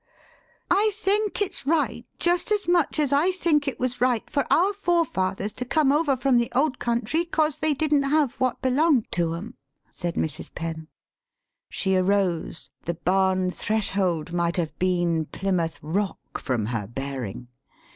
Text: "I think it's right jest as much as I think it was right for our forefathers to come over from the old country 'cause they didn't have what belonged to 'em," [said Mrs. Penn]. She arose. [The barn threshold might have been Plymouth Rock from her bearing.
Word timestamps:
"I 0.71 0.93
think 0.95 1.43
it's 1.43 1.67
right 1.67 2.03
jest 2.17 2.51
as 2.51 2.67
much 2.67 2.97
as 2.97 3.13
I 3.13 3.29
think 3.31 3.67
it 3.67 3.79
was 3.79 4.01
right 4.01 4.27
for 4.31 4.51
our 4.51 4.73
forefathers 4.73 5.53
to 5.53 5.63
come 5.63 5.91
over 5.91 6.17
from 6.17 6.39
the 6.39 6.51
old 6.55 6.79
country 6.79 7.23
'cause 7.23 7.57
they 7.59 7.75
didn't 7.75 8.01
have 8.09 8.33
what 8.39 8.63
belonged 8.63 9.11
to 9.11 9.35
'em," 9.35 9.53
[said 9.91 10.15
Mrs. 10.15 10.55
Penn]. 10.55 10.87
She 11.69 11.95
arose. 11.95 12.71
[The 12.85 12.95
barn 12.95 13.51
threshold 13.51 14.33
might 14.33 14.57
have 14.57 14.75
been 14.79 15.25
Plymouth 15.25 15.77
Rock 15.83 16.39
from 16.39 16.65
her 16.65 16.87
bearing. 16.87 17.49